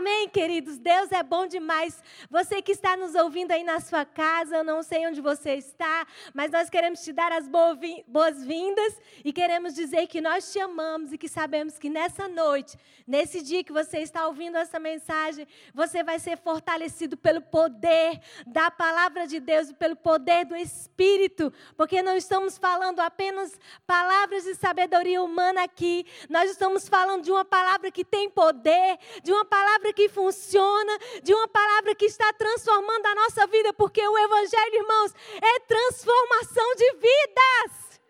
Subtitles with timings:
[0.00, 0.78] Amém, queridos?
[0.78, 2.02] Deus é bom demais.
[2.30, 6.06] Você que está nos ouvindo aí na sua casa, eu não sei onde você está,
[6.32, 11.18] mas nós queremos te dar as boas-vindas e queremos dizer que nós te amamos e
[11.18, 16.18] que sabemos que nessa noite, nesse dia que você está ouvindo essa mensagem, você vai
[16.18, 22.16] ser fortalecido pelo poder da palavra de Deus e pelo poder do Espírito, porque não
[22.16, 28.02] estamos falando apenas palavras de sabedoria humana aqui, nós estamos falando de uma palavra que
[28.02, 33.14] tem poder, de uma palavra palavra que funciona, de uma palavra que está transformando a
[33.14, 38.00] nossa vida, porque o Evangelho, irmãos, é transformação de vidas.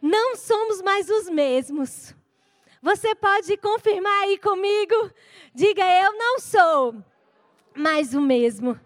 [0.00, 2.14] Não somos mais os mesmos.
[2.82, 5.10] Você pode confirmar aí comigo?
[5.54, 6.94] Diga, eu não sou
[7.74, 8.78] mais o mesmo.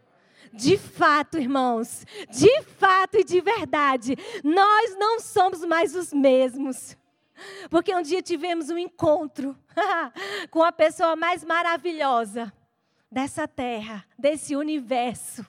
[0.52, 6.96] De fato, irmãos, de fato e de verdade, nós não somos mais os mesmos.
[7.70, 9.56] Porque um dia tivemos um encontro
[10.50, 12.52] com a pessoa mais maravilhosa
[13.10, 15.44] dessa terra, desse universo.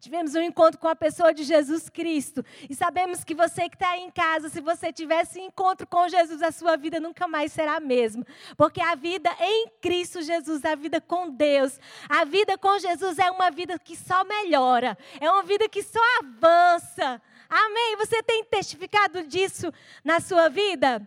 [0.00, 2.44] Tivemos um encontro com a pessoa de Jesus Cristo.
[2.68, 6.42] E sabemos que você que está aí em casa, se você tivesse encontro com Jesus,
[6.42, 8.26] a sua vida nunca mais será a mesma.
[8.56, 13.30] Porque a vida em Cristo Jesus, a vida com Deus, a vida com Jesus é
[13.30, 17.20] uma vida que só melhora, é uma vida que só avança.
[17.48, 17.96] Amém?
[17.96, 19.72] Você tem testificado disso
[20.04, 21.06] na sua vida?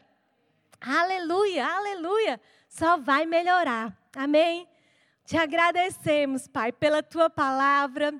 [0.82, 2.42] Aleluia, aleluia.
[2.68, 3.96] Só vai melhorar.
[4.16, 4.68] Amém?
[5.24, 8.14] Te agradecemos, Pai, pela tua palavra.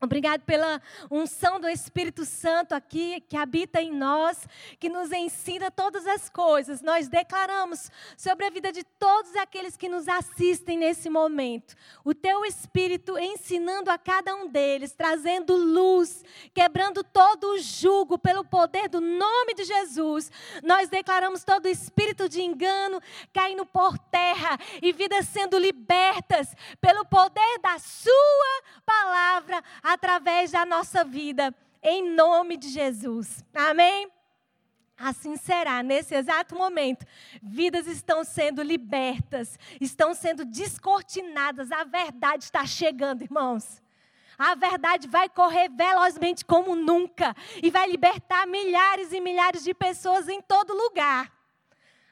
[0.00, 4.46] Obrigado pela unção do Espírito Santo aqui, que habita em nós,
[4.78, 6.80] que nos ensina todas as coisas.
[6.80, 11.74] Nós declaramos sobre a vida de todos aqueles que nos assistem nesse momento.
[12.04, 18.44] O teu Espírito ensinando a cada um deles, trazendo luz, quebrando todo o jugo pelo
[18.44, 20.30] poder do nome de Jesus.
[20.62, 23.00] Nós declaramos todo espírito de engano
[23.32, 31.02] caindo por terra e vidas sendo libertas pelo poder da Sua palavra através da nossa
[31.02, 33.42] vida, em nome de Jesus.
[33.54, 34.10] Amém?
[34.98, 37.06] Assim será, nesse exato momento.
[37.42, 43.80] Vidas estão sendo libertas, estão sendo descortinadas, a verdade está chegando, irmãos.
[44.36, 50.28] A verdade vai correr velozmente como nunca e vai libertar milhares e milhares de pessoas
[50.28, 51.32] em todo lugar.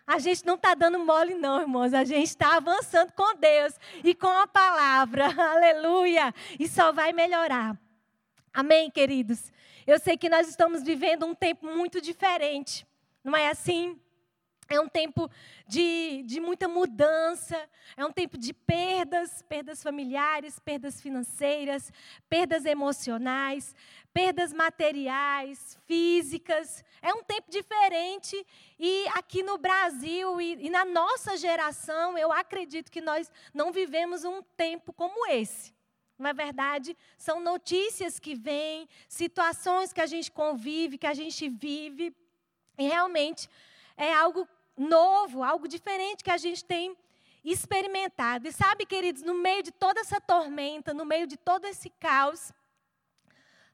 [0.07, 1.93] A gente não está dando mole, não, irmãos.
[1.93, 3.75] A gente está avançando com Deus
[4.05, 5.27] e com a palavra.
[5.37, 6.33] Aleluia.
[6.59, 7.77] E só vai melhorar.
[8.55, 9.53] Amém, queridos?
[9.87, 12.87] Eu sei que nós estamos vivendo um tempo muito diferente.
[13.25, 14.01] Não é assim?
[14.69, 15.31] É um tempo
[15.69, 17.57] de, de muita mudança,
[17.97, 21.93] é um tempo de perdas, perdas familiares, perdas financeiras,
[22.29, 23.77] perdas emocionais,
[24.13, 26.85] perdas materiais, físicas.
[27.01, 28.45] É um tempo diferente
[28.77, 34.25] e aqui no Brasil e, e na nossa geração, eu acredito que nós não vivemos
[34.25, 35.73] um tempo como esse.
[36.19, 42.13] Na verdade, são notícias que vêm, situações que a gente convive, que a gente vive,
[42.79, 43.49] e realmente
[43.97, 46.97] é algo novo, algo diferente que a gente tem
[47.45, 48.49] experimentado.
[48.49, 52.53] E sabe, queridos, no meio de toda essa tormenta, no meio de todo esse caos,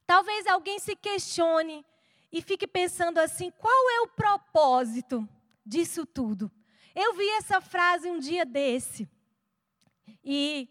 [0.06, 1.84] talvez alguém se questione
[2.30, 5.28] e fique pensando assim: qual é o propósito
[5.64, 6.50] disso tudo?
[6.94, 9.08] Eu vi essa frase um dia desse.
[10.22, 10.68] E,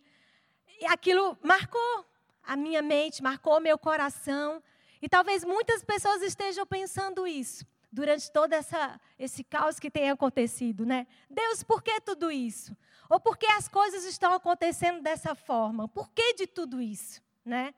[0.80, 2.06] e aquilo marcou
[2.44, 4.62] a minha mente, marcou meu coração.
[5.02, 10.86] E talvez muitas pessoas estejam pensando isso durante todo essa, esse caos que tem acontecido,
[10.86, 11.06] né?
[11.30, 12.76] Deus, por que tudo isso?
[13.10, 15.88] Ou por que as coisas estão acontecendo dessa forma?
[15.88, 17.74] Por que de tudo isso, né?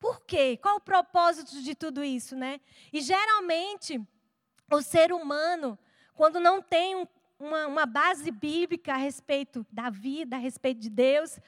[0.00, 0.58] Por quê?
[0.60, 2.60] Qual o propósito de tudo isso, né?
[2.92, 4.00] E geralmente
[4.70, 5.78] o ser humano,
[6.14, 7.06] quando não tem um,
[7.38, 11.38] uma, uma base bíblica a respeito da vida, a respeito de Deus,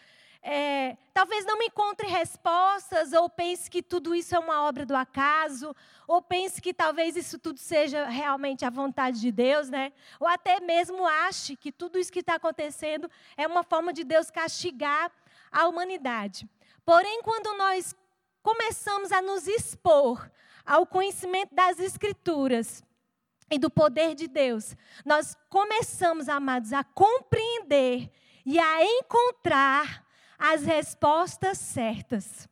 [0.42, 5.74] é, talvez não encontre respostas, ou pense que tudo isso é uma obra do acaso,
[6.06, 9.92] ou pense que talvez isso tudo seja realmente a vontade de Deus, né?
[10.18, 14.30] Ou até mesmo ache que tudo isso que está acontecendo é uma forma de Deus
[14.30, 15.10] castigar
[15.50, 16.48] a humanidade.
[16.84, 17.94] Porém, quando nós
[18.42, 20.30] começamos a nos expor
[20.64, 22.82] ao conhecimento das Escrituras,
[23.50, 28.10] e do poder de Deus, nós começamos, amados, a compreender
[28.44, 30.04] e a encontrar
[30.38, 32.48] as respostas certas.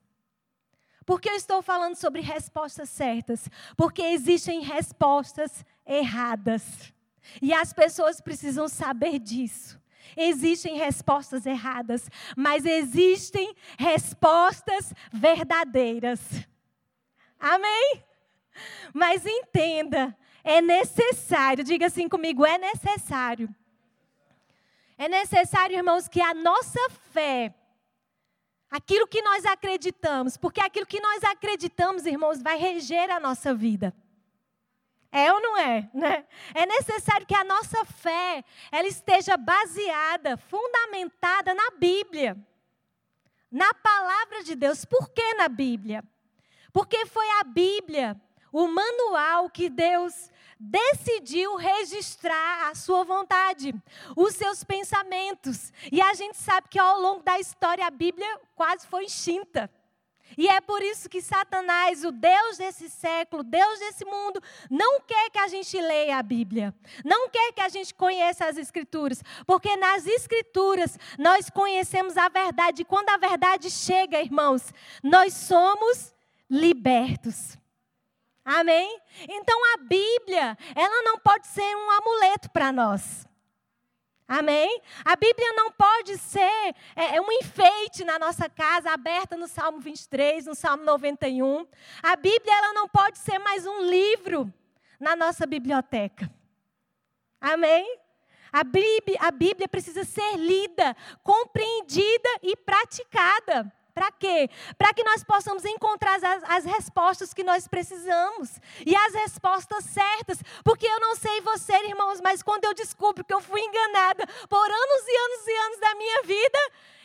[1.05, 3.49] Por que eu estou falando sobre respostas certas?
[3.77, 6.93] Porque existem respostas erradas.
[7.41, 9.81] E as pessoas precisam saber disso.
[10.17, 16.21] Existem respostas erradas, mas existem respostas verdadeiras.
[17.39, 18.03] Amém?
[18.93, 23.55] Mas entenda, é necessário, diga assim comigo, é necessário
[24.97, 26.81] É necessário, irmãos, que a nossa
[27.13, 27.55] fé,
[28.71, 33.95] aquilo que nós acreditamos, porque aquilo que nós acreditamos, irmãos, vai reger a nossa vida.
[35.11, 35.89] É ou não é?
[35.95, 36.27] Né?
[36.55, 42.37] É necessário que a nossa fé ela esteja baseada, fundamentada na Bíblia,
[43.51, 44.85] na palavra de Deus.
[44.85, 46.05] Por que na Bíblia?
[46.73, 48.21] Porque foi a Bíblia,
[48.53, 53.75] o manual que Deus decidiu registrar a sua vontade,
[54.17, 55.73] os seus pensamentos.
[55.93, 59.71] E a gente sabe que ao longo da história a Bíblia quase foi extinta.
[60.37, 65.31] E é por isso que Satanás, o Deus desse século, Deus desse mundo, não quer
[65.31, 66.75] que a gente leia a Bíblia.
[67.05, 69.23] Não quer que a gente conheça as Escrituras.
[69.47, 72.83] Porque nas Escrituras nós conhecemos a verdade.
[72.83, 74.73] E quando a verdade chega, irmãos,
[75.03, 76.15] nós somos
[76.51, 77.57] libertos.
[78.47, 79.03] Amém?
[79.29, 83.27] Então a Bíblia, ela não pode ser um amuleto para nós.
[84.29, 84.81] Amém?
[85.05, 89.81] A Bíblia não pode ser é, é, um enfeite na nossa casa, aberta no Salmo
[89.81, 91.67] 23, no Salmo 91.
[92.01, 94.53] A Bíblia ela não pode ser mais um livro
[95.01, 96.31] na nossa biblioteca.
[97.41, 97.99] Amém?
[98.53, 103.73] A Bíblia, a Bíblia precisa ser lida, compreendida e praticada.
[103.97, 104.51] Para quê?
[104.77, 108.61] Para que nós possamos encontrar as, as, respostas que nós precisamos.
[108.85, 110.39] E as respostas certas.
[110.63, 114.71] Porque eu não sei você, irmãos, mas quando eu descubro que eu fui enganada por
[114.71, 116.59] anos e anos e anos da minha vida,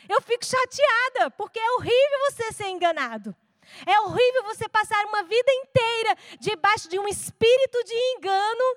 [0.06, 1.30] eu fico chateada.
[1.30, 3.34] Porque é horrível você ser enganado.
[3.86, 8.76] É horrível você passar uma vida inteira debaixo de um espírito de engano.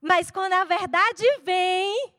[0.00, 2.12] Mas quando a verdade vem,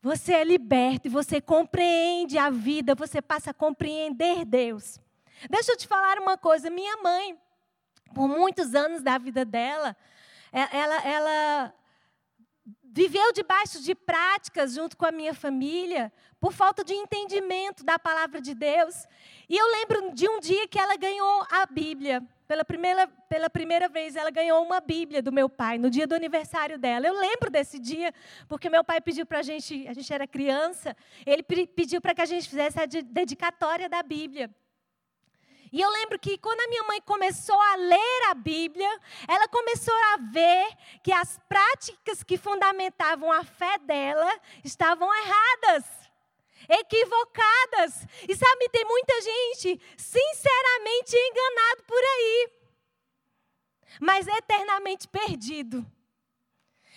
[0.00, 5.00] você é liberto e você compreende a vida, você passa a compreender Deus.
[5.50, 7.36] Deixa eu te falar uma coisa: minha mãe,
[8.14, 9.96] por muitos anos da vida dela,
[10.52, 11.74] é, ela, ela
[12.92, 18.40] viveu debaixo de práticas junto com a minha família, por falta de entendimento da palavra
[18.40, 19.06] de Deus.
[19.48, 22.22] E eu lembro de um dia que ela ganhou a Bíblia.
[22.46, 26.14] Pela primeira, pela primeira vez, ela ganhou uma Bíblia do meu pai, no dia do
[26.14, 27.06] aniversário dela.
[27.06, 28.12] Eu lembro desse dia,
[28.48, 30.96] porque meu pai pediu para a gente, a gente era criança,
[31.26, 34.50] ele pediu para que a gente fizesse a dedicatória da Bíblia.
[35.72, 39.94] E eu lembro que quando a minha mãe começou a ler a Bíblia, ela começou
[40.12, 40.68] a ver
[41.02, 45.84] que as práticas que fundamentavam a fé dela estavam erradas
[46.68, 48.06] equivocadas.
[48.28, 52.50] E sabe, tem muita gente sinceramente enganado por aí,
[54.00, 55.86] mas eternamente perdido.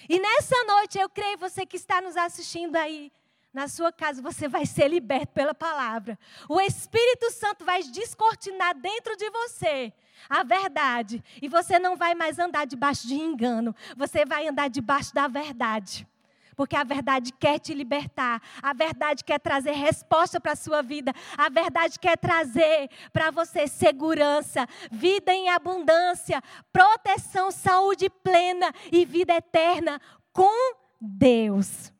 [0.09, 3.11] E nessa noite, eu creio, você que está nos assistindo aí,
[3.53, 6.17] na sua casa, você vai ser liberto pela palavra.
[6.47, 9.93] O Espírito Santo vai descortinar dentro de você
[10.29, 11.23] a verdade.
[11.41, 13.75] E você não vai mais andar debaixo de engano.
[13.97, 16.07] Você vai andar debaixo da verdade
[16.53, 21.11] porque a verdade quer te libertar, a verdade quer trazer resposta para a sua vida,
[21.35, 26.39] a verdade quer trazer para você segurança, vida em abundância,
[26.71, 29.99] proteção, saúde plena e vida eterna
[30.31, 31.91] com Deus.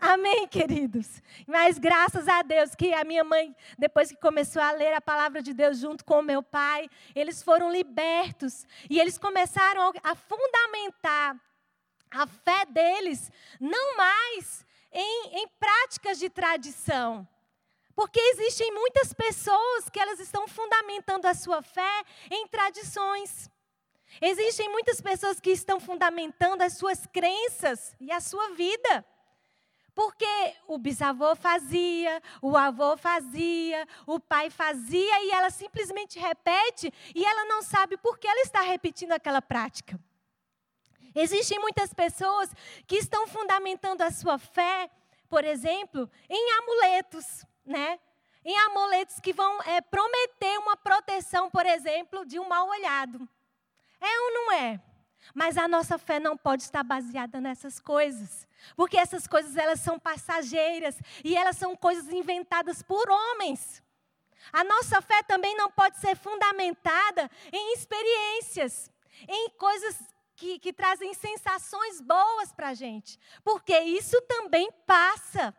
[0.00, 1.22] Amém, queridos?
[1.46, 5.42] Mas graças a Deus que a minha mãe, depois que começou a ler a palavra
[5.42, 11.36] de Deus junto com o meu pai, eles foram libertos e eles começaram a fundamentar
[12.10, 13.30] a fé deles
[13.60, 17.28] não mais em, em práticas de tradição.
[17.94, 23.50] Porque existem muitas pessoas que elas estão fundamentando a sua fé em tradições.
[24.20, 29.04] Existem muitas pessoas que estão fundamentando as suas crenças e a sua vida.
[30.00, 37.22] Porque o bisavô fazia, o avô fazia, o pai fazia e ela simplesmente repete e
[37.22, 40.00] ela não sabe por que ela está repetindo aquela prática.
[41.14, 42.48] Existem muitas pessoas
[42.86, 44.88] que estão fundamentando a sua fé,
[45.28, 48.00] por exemplo, em amuletos, né?
[48.42, 53.28] Em amuletos que vão é, prometer uma proteção, por exemplo, de um mal olhado.
[54.00, 54.80] É ou não é?
[55.34, 59.98] Mas a nossa fé não pode estar baseada nessas coisas, porque essas coisas elas são
[59.98, 63.82] passageiras e elas são coisas inventadas por homens.
[64.52, 68.90] A nossa fé também não pode ser fundamentada em experiências,
[69.28, 69.96] em coisas
[70.34, 75.54] que, que trazem sensações boas para a gente, porque isso também passa.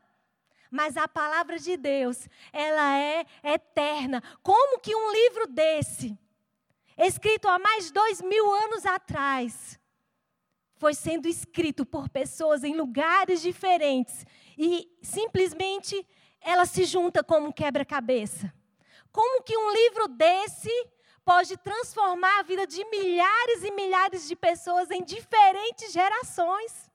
[0.70, 4.24] Mas a palavra de Deus, ela é eterna.
[4.42, 6.18] Como que um livro desse,
[6.98, 9.78] escrito há mais de dois mil anos atrás,
[10.82, 14.26] foi sendo escrito por pessoas em lugares diferentes
[14.58, 16.04] e simplesmente
[16.42, 18.52] ela se junta como um quebra-cabeça?
[19.12, 20.72] Como que um livro desse
[21.24, 26.90] pode transformar a vida de milhares e milhares de pessoas em diferentes gerações.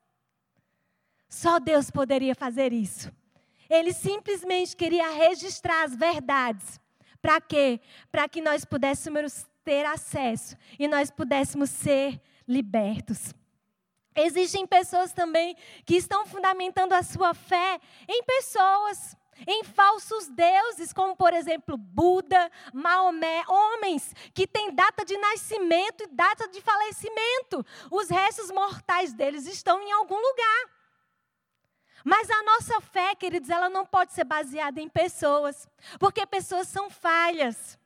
[1.28, 3.12] Só Deus poderia fazer isso.
[3.71, 6.81] Ele simplesmente queria registrar as verdades.
[7.23, 7.81] Para quê?
[8.11, 13.33] Para que nós pudéssemos ter acesso e nós pudéssemos ser libertos.
[14.16, 19.14] Existem pessoas também que estão fundamentando a sua fé em pessoas,
[19.46, 26.06] em falsos deuses, como por exemplo Buda, Maomé, homens que têm data de nascimento e
[26.06, 27.64] data de falecimento.
[27.90, 30.76] Os restos mortais deles estão em algum lugar.
[32.04, 35.68] Mas a nossa fé, queridos, ela não pode ser baseada em pessoas,
[35.99, 37.76] porque pessoas são falhas.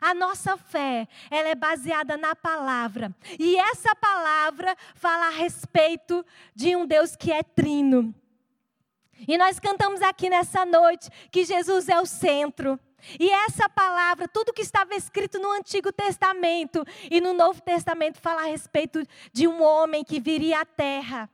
[0.00, 3.14] A nossa fé, ela é baseada na palavra.
[3.38, 6.24] E essa palavra fala a respeito
[6.54, 8.14] de um Deus que é trino.
[9.26, 12.78] E nós cantamos aqui nessa noite que Jesus é o centro.
[13.18, 18.42] E essa palavra, tudo que estava escrito no Antigo Testamento e no Novo Testamento fala
[18.42, 21.28] a respeito de um homem que viria à terra,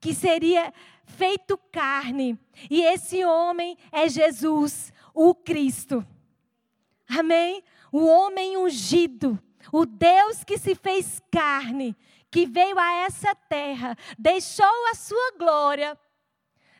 [0.00, 0.72] que seria
[1.04, 2.38] feito carne.
[2.70, 6.06] E esse homem é Jesus, o Cristo.
[7.08, 7.64] Amém?
[7.92, 9.38] O homem ungido,
[9.72, 11.96] o Deus que se fez carne,
[12.30, 15.98] que veio a essa terra, deixou a sua glória,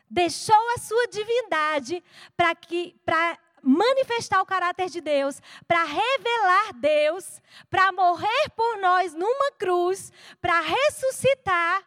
[0.09, 2.03] deixou a sua divindade
[2.35, 9.13] para que para manifestar o caráter de Deus, para revelar Deus, para morrer por nós
[9.13, 10.11] numa cruz,
[10.41, 11.83] para ressuscitar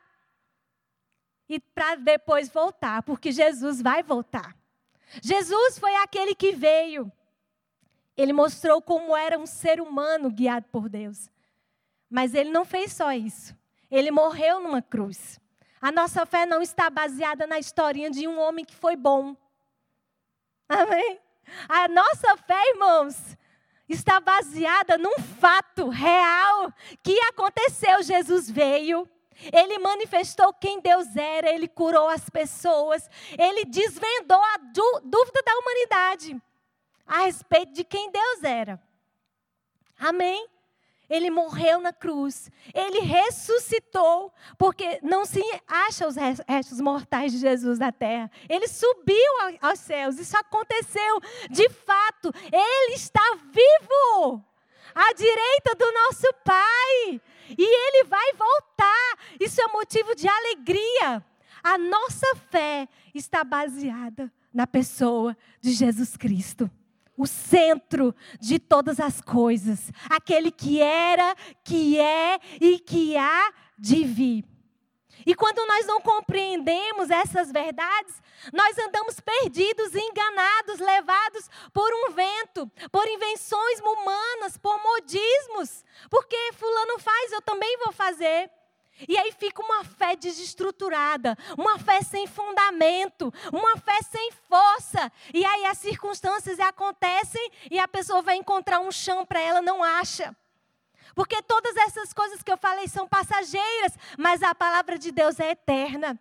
[1.49, 4.57] e para depois voltar, porque Jesus vai voltar.
[5.23, 7.11] Jesus foi aquele que veio.
[8.17, 11.31] Ele mostrou como era um ser humano guiado por Deus.
[12.11, 13.57] Mas ele não fez só isso.
[13.91, 15.41] Ele morreu numa cruz.
[15.81, 19.37] A nossa fé não está baseada na historinha de um homem que foi bom.
[20.69, 21.19] Amém?
[21.69, 23.37] A nossa fé, irmãos,
[23.89, 28.03] está baseada num fato real que aconteceu.
[28.03, 29.09] Jesus veio,
[29.53, 36.43] ele manifestou quem Deus era, ele curou as pessoas, ele desvendou a dúvida da humanidade
[37.13, 38.83] a respeito de quem Deus era.
[39.99, 40.49] Amém?
[41.11, 47.79] Ele morreu na cruz, ele ressuscitou, porque não se acha os restos mortais de Jesus
[47.79, 48.31] na terra.
[48.49, 52.33] Ele subiu aos céus, isso aconteceu de fato.
[52.51, 54.43] Ele está vivo
[54.95, 57.21] à direita do nosso Pai.
[57.59, 59.19] E ele vai voltar.
[59.39, 61.23] Isso é motivo de alegria.
[61.63, 66.71] A nossa fé está baseada na pessoa de Jesus Cristo.
[67.17, 69.93] O centro de todas as coisas.
[70.11, 74.53] Aquele que era, que é e que há de vir.
[75.27, 78.21] E quando nós não compreendemos essas verdades,
[78.53, 85.85] nós andamos perdidos, enganados, levados por um vento, por invenções humanas, por modismos.
[86.11, 88.51] Porque fulano faz, eu também vou fazer.
[89.09, 95.11] E aí fica uma fé desestruturada, uma fé sem fundamento, uma fé sem força.
[95.33, 99.83] E aí as circunstâncias acontecem e a pessoa vai encontrar um chão para ela, não
[99.83, 100.35] acha.
[101.15, 105.51] Porque todas essas coisas que eu falei são passageiras, mas a palavra de Deus é
[105.51, 106.19] eterna.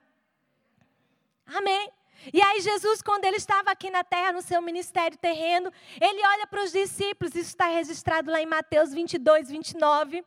[1.45, 1.91] Amém.
[2.33, 6.45] E aí, Jesus, quando ele estava aqui na terra, no seu ministério terreno, ele olha
[6.45, 10.23] para os discípulos, isso está registrado lá em Mateus 22, 29.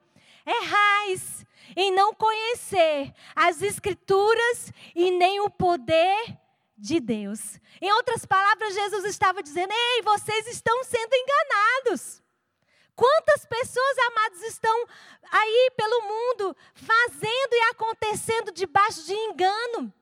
[0.47, 1.45] Errais
[1.77, 6.39] em não conhecer as Escrituras e nem o poder
[6.77, 7.59] de Deus.
[7.81, 12.23] Em outras palavras, Jesus estava dizendo: Ei, vocês estão sendo enganados.
[12.95, 14.87] Quantas pessoas, amados, estão
[15.33, 19.93] aí pelo mundo fazendo e acontecendo debaixo de engano?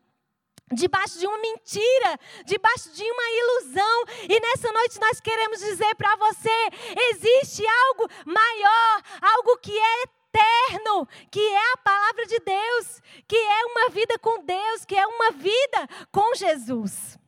[0.70, 6.16] Debaixo de uma mentira, debaixo de uma ilusão, e nessa noite nós queremos dizer para
[6.16, 6.68] você:
[7.10, 13.64] existe algo maior, algo que é eterno, que é a palavra de Deus, que é
[13.66, 17.18] uma vida com Deus, que é uma vida com Jesus.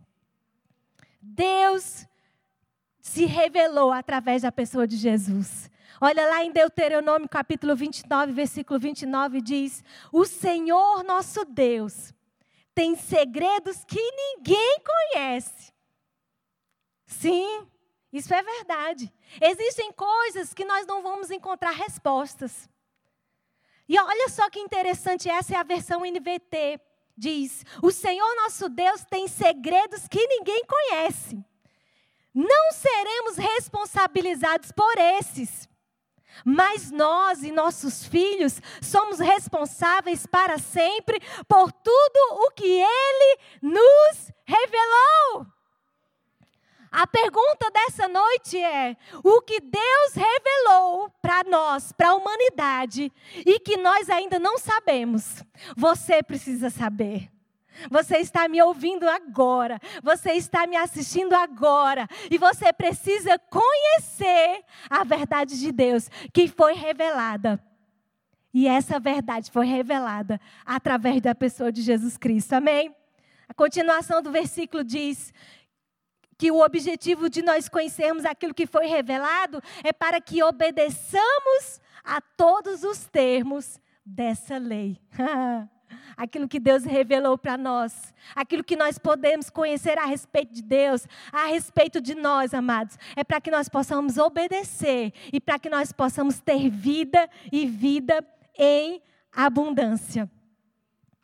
[1.20, 2.06] Deus
[3.00, 5.70] se revelou através da pessoa de Jesus.
[6.00, 12.12] Olha lá em Deuteronômio capítulo 29, versículo 29 diz: "O Senhor nosso Deus
[12.75, 15.73] tem segredos que ninguém conhece".
[17.06, 17.66] Sim,
[18.12, 19.12] isso é verdade.
[19.40, 22.68] Existem coisas que nós não vamos encontrar respostas.
[23.88, 26.81] E olha só que interessante, essa é a versão NVT.
[27.17, 31.45] Diz: O Senhor nosso Deus tem segredos que ninguém conhece
[32.35, 35.69] não seremos responsabilizados por esses.
[36.45, 44.33] Mas nós e nossos filhos somos responsáveis para sempre por tudo o que Ele nos
[44.45, 45.47] revelou.
[46.95, 53.11] A pergunta dessa noite é: o que Deus revelou para nós, para a humanidade,
[53.45, 55.43] e que nós ainda não sabemos,
[55.77, 57.29] você precisa saber.
[57.91, 59.81] Você está me ouvindo agora.
[60.05, 62.07] Você está me assistindo agora.
[62.31, 67.61] E você precisa conhecer a verdade de Deus que foi revelada.
[68.53, 72.53] E essa verdade foi revelada através da pessoa de Jesus Cristo.
[72.53, 72.95] Amém?
[73.49, 75.33] A continuação do versículo diz
[76.37, 82.21] que o objetivo de nós conhecermos aquilo que foi revelado é para que obedeçamos a
[82.21, 85.00] todos os termos dessa lei.
[86.17, 91.07] aquilo que Deus revelou para nós, aquilo que nós podemos conhecer a respeito de Deus,
[91.33, 95.93] a respeito de nós, amados, é para que nós possamos obedecer e para que nós
[95.93, 98.25] possamos ter vida e vida
[98.57, 100.31] em abundância.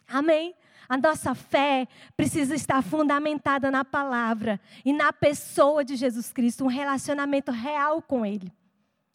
[0.08, 0.54] Amém?
[0.90, 6.66] A nossa fé precisa estar fundamentada na palavra e na pessoa de Jesus Cristo, um
[6.66, 8.52] relacionamento real com Ele.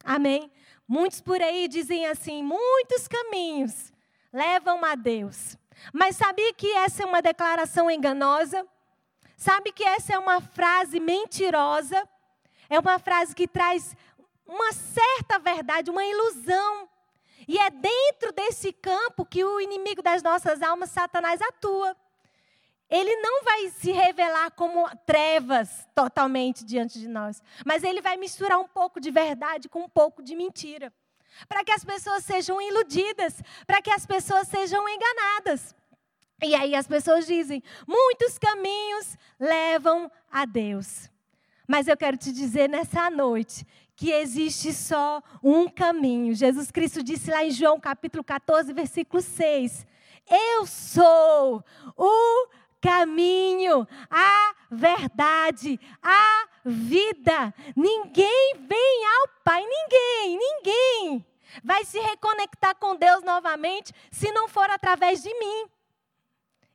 [0.01, 0.50] Amém?
[0.88, 3.91] Muitos por aí dizem assim: muitos caminhos
[4.32, 5.58] levam a Deus.
[5.91, 8.65] Mas sabia que essa é uma declaração enganosa?
[9.36, 12.08] Sabe que essa é uma frase mentirosa?
[12.70, 13.98] É uma frase que traz
[14.48, 16.88] uma certa verdade, uma ilusão.
[17.48, 21.96] E é dentro desse campo que o inimigo das nossas almas, Satanás, atua.
[22.90, 28.60] Ele não vai se revelar como trevas totalmente diante de nós, mas ele vai misturar
[28.60, 30.94] um pouco de verdade com um pouco de mentira,
[31.48, 35.75] para que as pessoas sejam iludidas, para que as pessoas sejam enganadas.
[36.44, 41.10] E aí as pessoas dizem: muitos caminhos levam a Deus.
[41.67, 46.34] Mas eu quero te dizer nessa noite que existe só um caminho.
[46.36, 49.86] Jesus Cristo disse lá em João capítulo 14, versículo 6:
[50.29, 51.63] Eu sou
[51.98, 52.48] o
[52.81, 57.53] caminho, a verdade, a vida.
[57.75, 61.25] Ninguém vem ao Pai, ninguém, ninguém
[61.63, 65.69] vai se reconectar com Deus novamente se não for através de mim.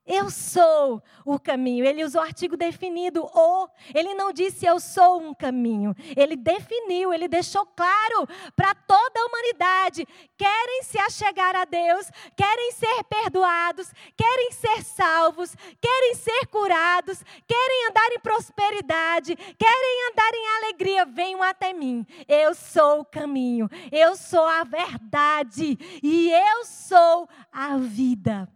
[0.06, 1.84] Eu sou o caminho.
[1.84, 3.68] Ele usou o artigo definido, o.
[3.94, 5.94] Ele não disse eu sou um caminho.
[6.16, 8.26] Ele definiu, ele deixou claro
[8.56, 10.06] para toda a humanidade.
[10.36, 17.88] Querem se achegar a Deus, querem ser perdoados, querem ser salvos, querem ser curados, querem
[17.88, 21.04] andar em prosperidade, querem andar em alegria.
[21.04, 22.06] Venham até mim.
[22.26, 28.48] Eu sou o caminho, eu sou a verdade e eu sou a vida.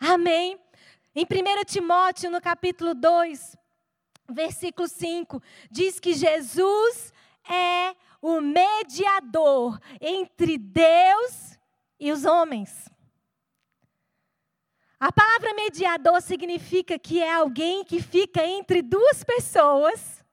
[0.00, 0.58] Amém?
[1.14, 3.54] Em 1 Timóteo, no capítulo 2,
[4.30, 7.12] versículo 5, diz que Jesus
[7.46, 11.58] é o mediador entre Deus
[11.98, 12.88] e os homens.
[14.98, 20.24] A palavra mediador significa que é alguém que fica entre duas pessoas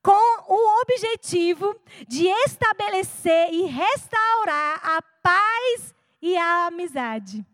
[0.00, 1.74] com o objetivo
[2.06, 7.46] de estabelecer e restaurar a paz e a amizade.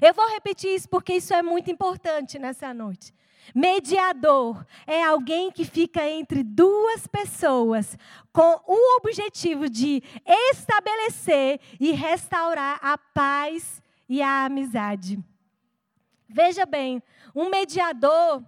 [0.00, 3.12] Eu vou repetir isso porque isso é muito importante nessa noite.
[3.54, 7.98] Mediador é alguém que fica entre duas pessoas
[8.32, 15.18] com o objetivo de estabelecer e restaurar a paz e a amizade.
[16.28, 17.02] Veja bem,
[17.34, 18.42] um mediador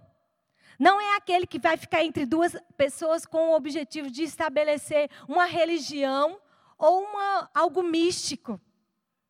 [0.79, 5.45] não é aquele que vai ficar entre duas pessoas com o objetivo de estabelecer uma
[5.45, 6.39] religião
[6.77, 8.59] ou uma, algo místico.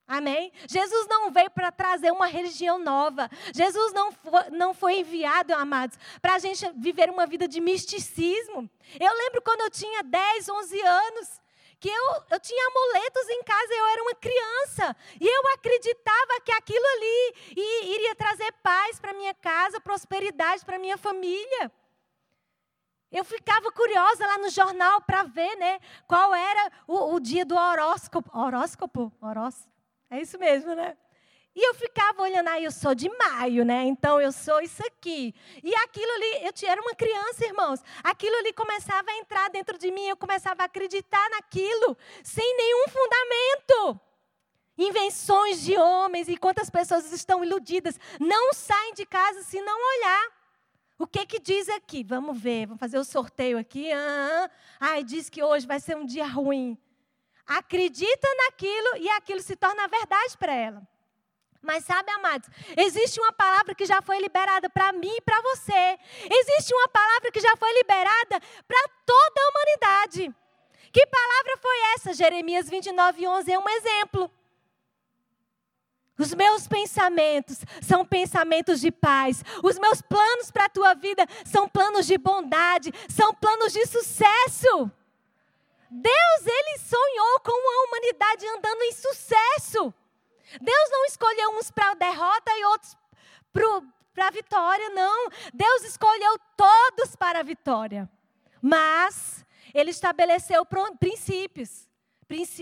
[0.08, 0.52] Amém?
[0.68, 3.30] Jesus não veio para trazer uma religião nova.
[3.54, 8.70] Jesus não foi, não foi enviado, amados, para a gente viver uma vida de misticismo.
[9.00, 11.42] Eu lembro quando eu tinha 10, 11 anos,
[11.80, 14.96] que eu, eu tinha amuletos em casa, eu era uma criança.
[15.20, 20.98] E eu acreditava que aquilo ali iria trazer paz para minha casa, prosperidade para minha
[20.98, 21.72] família.
[23.12, 27.56] Eu ficava curiosa lá no jornal para ver né, qual era o, o dia do
[27.56, 28.30] horóscopo.
[28.38, 29.12] Horóscopo?
[29.22, 29.75] Horóscopo?
[30.16, 30.96] É isso mesmo, né?
[31.54, 33.84] E eu ficava olhando, aí ah, eu sou de maio, né?
[33.84, 35.34] Então eu sou isso aqui.
[35.62, 37.82] E aquilo ali, eu era uma criança, irmãos.
[38.04, 42.86] Aquilo ali começava a entrar dentro de mim, eu começava a acreditar naquilo, sem nenhum
[42.88, 44.00] fundamento.
[44.78, 50.32] Invenções de homens, e quantas pessoas estão iludidas, não saem de casa se não olhar.
[50.98, 52.04] O que que diz aqui?
[52.04, 53.92] Vamos ver, vamos fazer o sorteio aqui.
[53.92, 54.50] Ah,
[54.80, 56.78] ai, diz que hoje vai ser um dia ruim
[57.46, 60.82] acredita naquilo e aquilo se torna verdade para ela.
[61.62, 65.98] Mas sabe, amados, existe uma palavra que já foi liberada para mim e para você.
[66.30, 70.36] Existe uma palavra que já foi liberada para toda a humanidade.
[70.94, 72.14] Que palavra foi essa?
[72.14, 74.32] Jeremias 29, 11 é um exemplo.
[76.18, 79.44] Os meus pensamentos são pensamentos de paz.
[79.64, 84.90] Os meus planos para a tua vida são planos de bondade, são planos de sucesso.
[85.90, 89.94] Deus, ele sonhou com uma humanidade andando em sucesso.
[90.62, 92.98] Deus não escolheu uns para derrota e outros
[94.14, 95.30] para a vitória, não.
[95.54, 98.10] Deus escolheu todos para a vitória.
[98.62, 100.66] Mas ele estabeleceu
[101.00, 101.88] princípios.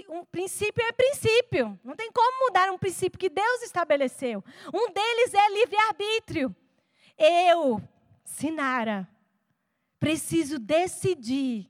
[0.09, 1.79] Um princípio é princípio.
[1.83, 4.43] Não tem como mudar um princípio que Deus estabeleceu.
[4.73, 6.55] Um deles é livre-arbítrio.
[7.17, 7.81] Eu,
[8.25, 9.07] Sinara,
[9.99, 11.69] preciso decidir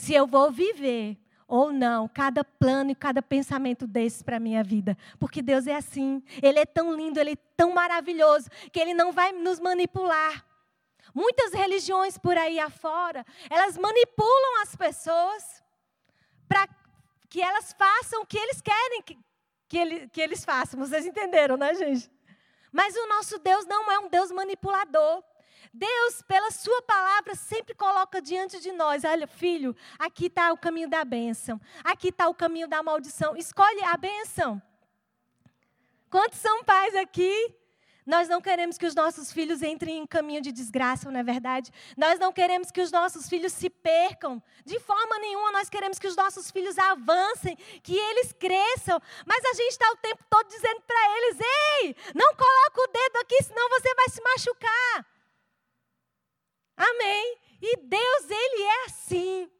[0.00, 4.64] se eu vou viver ou não cada plano e cada pensamento desse para a minha
[4.64, 4.96] vida.
[5.18, 6.22] Porque Deus é assim.
[6.42, 10.46] Ele é tão lindo, ele é tão maravilhoso, que ele não vai nos manipular.
[11.14, 15.62] Muitas religiões por aí afora, elas manipulam as pessoas
[16.48, 16.66] para
[17.28, 19.18] que elas façam o que eles querem que,
[19.68, 20.80] que, ele, que eles façam.
[20.80, 22.10] Vocês entenderam, né, gente?
[22.72, 25.22] Mas o nosso Deus não é um Deus manipulador.
[25.72, 30.88] Deus, pela Sua palavra, sempre coloca diante de nós: olha, filho, aqui está o caminho
[30.88, 33.36] da bênção, aqui está o caminho da maldição.
[33.36, 34.60] Escolhe a bênção.
[36.10, 37.54] Quantos são pais aqui?
[38.06, 41.70] Nós não queremos que os nossos filhos entrem em caminho de desgraça, não é verdade?
[41.96, 44.42] Nós não queremos que os nossos filhos se percam.
[44.64, 49.00] De forma nenhuma, nós queremos que os nossos filhos avancem, que eles cresçam.
[49.24, 53.16] Mas a gente está o tempo todo dizendo para eles: ei, não coloca o dedo
[53.18, 55.19] aqui, senão você vai se machucar.
[56.80, 57.36] Amém?
[57.60, 59.50] E Deus, Ele é assim.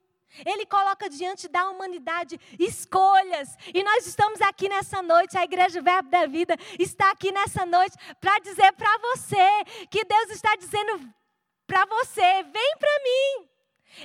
[0.46, 3.56] Ele coloca diante da humanidade escolhas.
[3.74, 7.96] E nós estamos aqui nessa noite, a Igreja Verbo da Vida está aqui nessa noite
[8.20, 11.12] para dizer para você que Deus está dizendo
[11.66, 13.50] para você: vem para mim.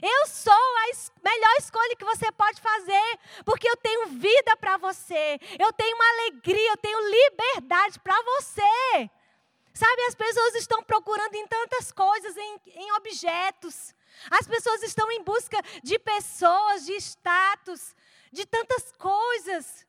[0.01, 4.77] Eu sou a es melhor escolha que você pode fazer, porque eu tenho vida para
[4.77, 9.09] você, eu tenho uma alegria, eu tenho liberdade para você.
[9.75, 13.93] Sabe, as pessoas estão procurando em tantas coisas, em, em objetos.
[14.31, 17.93] As pessoas estão em busca de pessoas, de status,
[18.31, 19.85] de tantas coisas.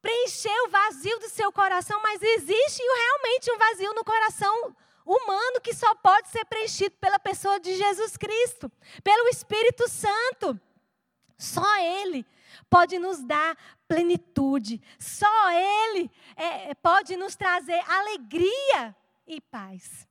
[0.00, 5.74] Preencher o vazio do seu coração, mas existe realmente um vazio no coração humano que
[5.74, 8.70] só pode ser preenchido pela pessoa de Jesus Cristo,
[9.02, 10.58] pelo Espírito Santo.
[11.38, 12.26] Só Ele
[12.68, 14.82] pode nos dar plenitude.
[14.98, 18.94] Só Ele é, pode nos trazer alegria
[19.26, 20.06] e paz.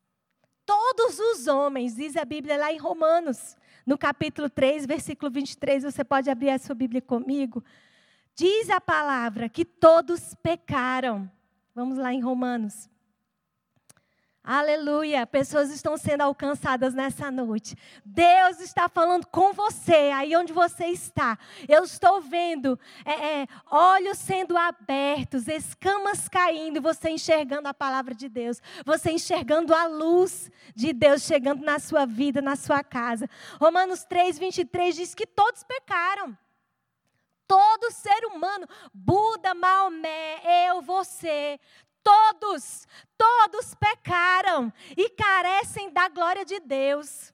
[0.65, 6.03] Todos os homens, diz a Bíblia lá em Romanos, no capítulo 3, versículo 23, você
[6.03, 7.63] pode abrir a sua Bíblia comigo.
[8.35, 11.29] Diz a palavra que todos pecaram.
[11.73, 12.89] Vamos lá em Romanos.
[14.49, 15.27] Aleluia.
[15.27, 17.75] Pessoas estão sendo alcançadas nessa noite.
[18.05, 21.37] Deus está falando com você, aí onde você está.
[21.67, 28.29] Eu estou vendo é, é, olhos sendo abertos, escamas caindo, você enxergando a palavra de
[28.29, 28.61] Deus.
[28.85, 33.29] Você enxergando a luz de Deus chegando na sua vida, na sua casa.
[33.59, 36.37] Romanos 3, 23 diz que todos pecaram.
[37.45, 41.57] Todo ser humano, Buda, Maomé, eu, você,
[42.07, 47.33] todos, todos pecaram e carecem da glória de Deus.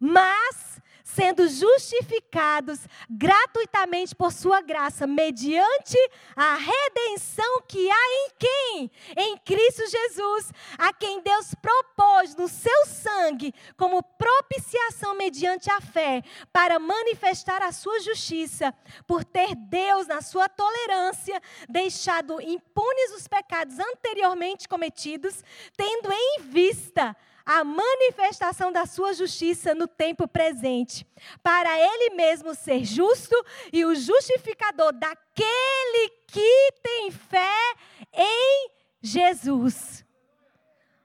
[0.00, 5.98] Mas sendo justificados gratuitamente por sua graça, mediante
[6.34, 8.90] a redenção que há em quem?
[9.16, 16.22] Em Cristo Jesus, a quem Deus propôs no seu sangue como propiciação mediante a fé,
[16.52, 18.74] para manifestar a sua justiça,
[19.06, 25.42] por ter Deus, na sua tolerância, deixado impunes os pecados anteriormente cometidos,
[25.76, 31.06] tendo em vista a manifestação da sua justiça no tempo presente,
[31.42, 33.34] para ele mesmo ser justo
[33.72, 37.74] e o justificador daquele que tem fé
[38.12, 40.04] em Jesus.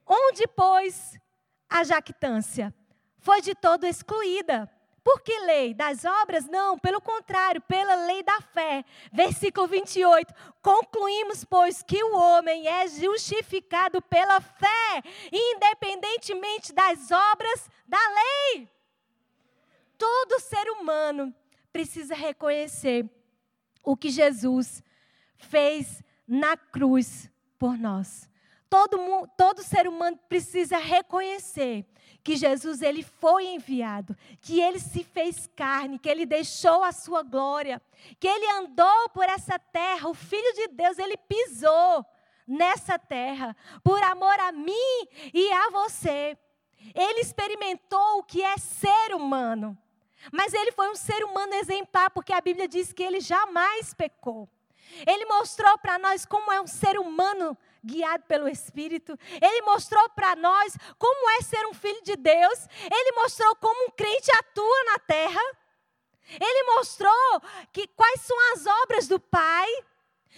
[0.06, 1.20] Onde, pois,
[1.70, 2.74] a jactância
[3.20, 4.70] foi de todo excluída.
[5.08, 5.74] Por que lei?
[5.74, 6.48] Das obras?
[6.48, 8.84] Não, pelo contrário, pela lei da fé.
[9.10, 10.34] Versículo 28.
[10.62, 18.70] Concluímos, pois, que o homem é justificado pela fé, independentemente das obras da lei.
[19.98, 21.34] Todo ser humano
[21.72, 23.10] precisa reconhecer
[23.86, 24.84] o que Jesus
[25.38, 28.30] fez na cruz por nós.
[28.70, 28.98] Todo,
[29.38, 31.86] todo ser humano precisa reconhecer
[32.28, 37.24] que Jesus ele foi enviado, que ele se fez carne, que ele deixou a sua
[37.24, 37.82] glória,
[38.20, 42.06] que ele andou por essa terra, o filho de Deus, ele pisou
[42.46, 46.38] nessa terra por amor a mim e a você.
[46.94, 49.78] Ele experimentou o que é ser humano.
[50.30, 54.50] Mas ele foi um ser humano exemplar, porque a Bíblia diz que ele jamais pecou.
[55.08, 59.18] Ele mostrou para nós como é um ser humano guiado pelo Espírito.
[59.42, 62.68] Ele mostrou para nós como é ser um filho de Deus.
[62.84, 65.42] Ele mostrou como um crente atua na terra.
[66.30, 69.68] Ele mostrou que quais são as obras do Pai.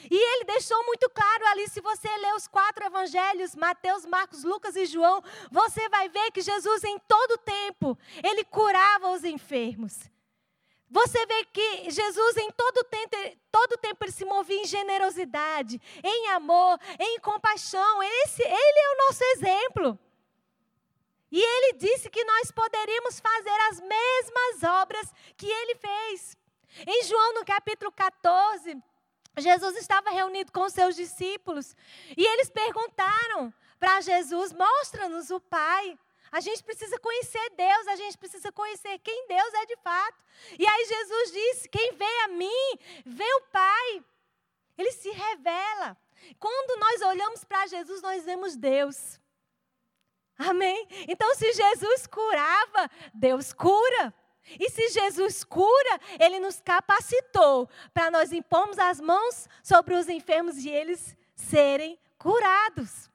[0.10, 4.78] E ele deixou muito claro ali, se você ler os quatro evangelhos, Mateus, Marcos, Lucas
[4.78, 10.10] e João, você vai ver que Jesus em todo tempo, ele curava os enfermos.
[10.90, 13.16] Você vê que Jesus em todo tempo,
[13.52, 18.02] todo tempo ele se movia em generosidade, em amor, em compaixão.
[18.02, 20.00] Esse, ele é o nosso exemplo.
[21.32, 26.36] E ele disse que nós poderíamos fazer as mesmas obras que ele fez.
[26.88, 28.76] Em João, no capítulo 14,
[29.38, 31.76] Jesus estava reunido com seus discípulos
[32.18, 35.98] e eles perguntaram para Jesus: Mostra-nos o Pai.
[36.32, 40.18] A gente precisa conhecer Deus, a gente precisa conhecer quem Deus é de fato.
[40.58, 44.04] E aí Jesus disse: Quem vê a mim, vê o Pai.
[44.78, 45.98] Ele se revela.
[46.40, 49.20] Quando nós olhamos para Jesus, nós vemos Deus.
[50.38, 50.88] Amém?
[51.08, 54.14] Então, se Jesus curava, Deus cura.
[54.58, 60.58] E se Jesus cura, ele nos capacitou para nós impormos as mãos sobre os enfermos
[60.58, 63.10] e eles serem curados.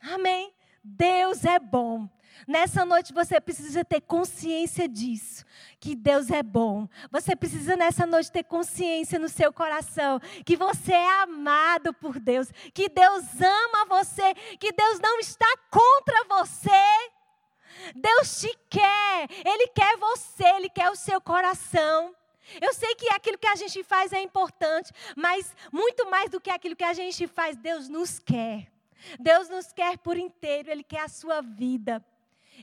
[0.00, 0.54] Amém?
[0.82, 2.08] Deus é bom.
[2.46, 5.44] Nessa noite você precisa ter consciência disso,
[5.80, 6.88] que Deus é bom.
[7.10, 12.50] Você precisa nessa noite ter consciência no seu coração que você é amado por Deus,
[12.72, 16.70] que Deus ama você, que Deus não está contra você.
[17.94, 22.14] Deus te quer, Ele quer você, Ele quer o seu coração.
[22.60, 26.50] Eu sei que aquilo que a gente faz é importante, mas muito mais do que
[26.50, 28.70] aquilo que a gente faz, Deus nos quer.
[29.18, 32.04] Deus nos quer por inteiro, Ele quer a sua vida.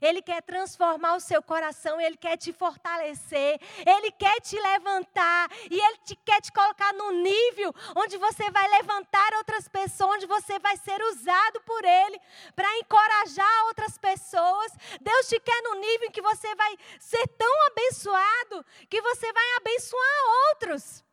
[0.01, 5.80] Ele quer transformar o seu coração, Ele quer te fortalecer, Ele quer te levantar e
[5.80, 10.60] Ele te, quer te colocar no nível onde você vai levantar outras pessoas, onde você
[10.60, 12.19] vai ser usado por Ele
[12.56, 14.71] para encorajar outras pessoas.
[15.01, 19.56] Deus te quer no nível em que você vai ser tão abençoado que você vai
[19.58, 21.04] abençoar outros.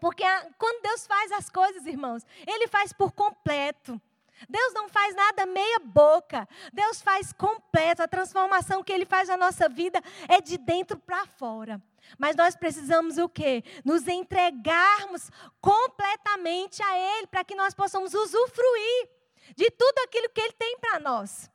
[0.00, 0.24] Porque
[0.58, 4.00] quando Deus faz as coisas, irmãos, Ele faz por completo.
[4.48, 6.46] Deus não faz nada meia boca.
[6.72, 8.02] Deus faz completo.
[8.02, 11.82] A transformação que Ele faz na nossa vida é de dentro para fora.
[12.18, 13.64] Mas nós precisamos o quê?
[13.84, 19.08] Nos entregarmos completamente a Ele para que nós possamos usufruir
[19.56, 21.50] de tudo aquilo que Ele tem para nós.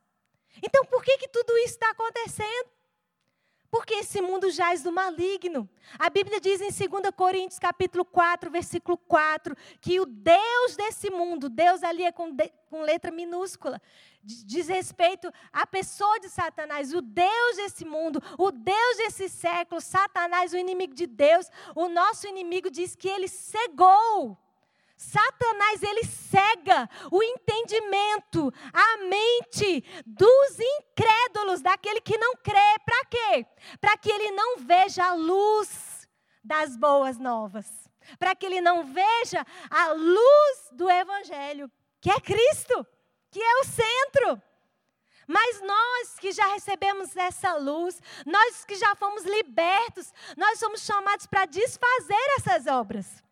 [0.62, 2.70] Então, por que, que tudo isso está acontecendo?
[3.74, 5.68] Porque esse mundo jaz do maligno.
[5.98, 11.50] A Bíblia diz em 2 Coríntios, capítulo 4, versículo 4, que o Deus desse mundo,
[11.50, 13.82] Deus ali é com, de, com letra minúscula,
[14.22, 20.54] diz respeito à pessoa de Satanás, o Deus desse mundo, o Deus desse século, Satanás,
[20.54, 24.38] o inimigo de Deus, o nosso inimigo diz que ele cegou
[25.04, 32.80] Satanás ele cega o entendimento, a mente dos incrédulos, daquele que não crê.
[32.86, 33.46] Para quê?
[33.82, 36.08] Para que ele não veja a luz
[36.44, 37.68] das boas novas.
[38.18, 41.70] Para que ele não veja a luz do evangelho,
[42.02, 42.86] que é Cristo,
[43.30, 44.42] que é o centro.
[45.28, 51.26] Mas nós que já recebemos essa luz, nós que já fomos libertos, nós somos chamados
[51.28, 53.23] para desfazer essas obras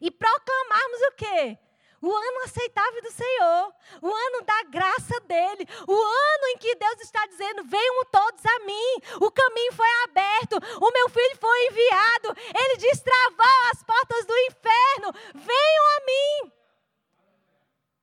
[0.00, 1.58] e proclamarmos o quê?
[2.02, 7.00] O ano aceitável do Senhor, o ano da graça dele, o ano em que Deus
[7.02, 12.34] está dizendo: venham todos a mim, o caminho foi aberto, o meu filho foi enviado,
[12.54, 16.52] ele destravou as portas do inferno, venham a mim.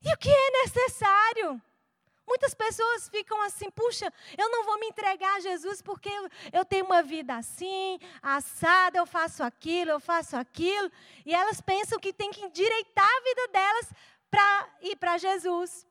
[0.04, 1.62] E o que é necessário?
[2.28, 6.66] Muitas pessoas ficam assim, puxa, eu não vou me entregar a Jesus porque eu, eu
[6.66, 10.92] tenho uma vida assim, assada, eu faço aquilo, eu faço aquilo.
[11.26, 13.94] E elas pensam que tem que endireitar a vida delas
[14.30, 15.88] para ir para Jesus,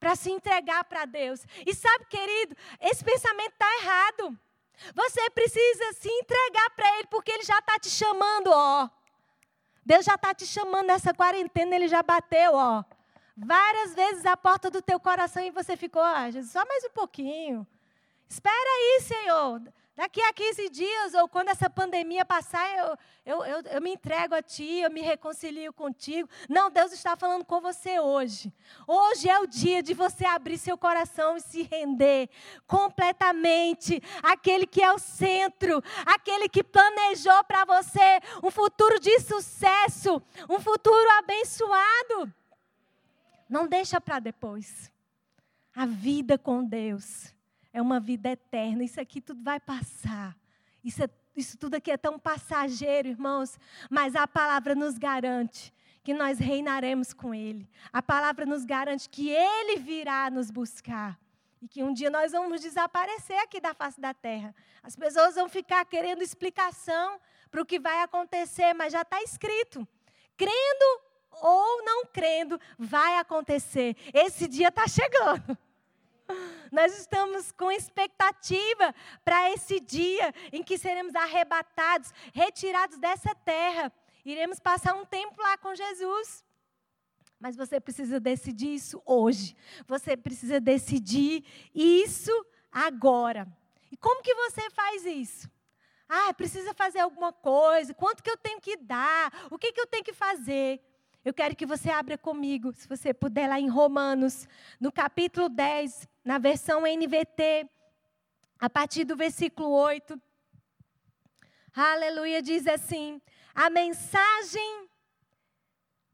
[0.00, 1.46] para se entregar para Deus.
[1.64, 4.36] E sabe, querido, esse pensamento está errado.
[4.92, 8.90] Você precisa se entregar para Ele, porque Ele já está te chamando, ó.
[9.84, 12.84] Deus já está te chamando nessa quarentena, Ele já bateu, ó
[13.36, 16.90] várias vezes a porta do teu coração e você ficou, ah, Jesus, só mais um
[16.90, 17.66] pouquinho.
[18.28, 19.62] Espera aí, Senhor.
[19.96, 24.34] Daqui a 15 dias, ou quando essa pandemia passar, eu, eu, eu, eu, me entrego
[24.34, 26.28] a Ti, eu me reconcilio contigo.
[26.50, 28.52] Não, Deus está falando com você hoje.
[28.86, 32.28] Hoje é o dia de você abrir seu coração e se render
[32.66, 40.20] completamente àquele que é o centro, aquele que planejou para você um futuro de sucesso,
[40.46, 42.34] um futuro abençoado.
[43.48, 44.90] Não deixa para depois.
[45.74, 47.34] A vida com Deus
[47.72, 48.82] é uma vida eterna.
[48.82, 50.36] Isso aqui tudo vai passar.
[50.82, 53.58] Isso, é, isso tudo aqui é tão passageiro, irmãos.
[53.90, 57.68] Mas a palavra nos garante que nós reinaremos com Ele.
[57.92, 61.18] A palavra nos garante que Ele virá nos buscar.
[61.60, 64.54] E que um dia nós vamos desaparecer aqui da face da terra.
[64.82, 69.86] As pessoas vão ficar querendo explicação para o que vai acontecer, mas já está escrito.
[70.36, 71.05] Crendo
[71.40, 73.96] ou não crendo, vai acontecer.
[74.12, 75.56] Esse dia está chegando.
[76.72, 78.94] Nós estamos com expectativa
[79.24, 83.92] para esse dia em que seremos arrebatados, retirados dessa terra.
[84.24, 86.44] Iremos passar um tempo lá com Jesus.
[87.38, 89.56] Mas você precisa decidir isso hoje.
[89.86, 91.44] Você precisa decidir
[91.74, 92.32] isso
[92.72, 93.46] agora.
[93.90, 95.48] E como que você faz isso?
[96.08, 97.92] Ah, precisa fazer alguma coisa.
[97.94, 99.48] Quanto que eu tenho que dar?
[99.50, 100.80] O que, que eu tenho que fazer?
[101.26, 104.46] Eu quero que você abra comigo, se você puder, lá em Romanos,
[104.78, 107.68] no capítulo 10, na versão NVT,
[108.60, 110.22] a partir do versículo 8.
[111.74, 113.20] Aleluia, diz assim:
[113.52, 114.88] a mensagem,